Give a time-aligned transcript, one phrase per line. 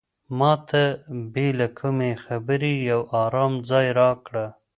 [0.37, 0.81] ما ته
[1.33, 4.45] بې له کومې خبرې یو ارام ځای راکړه.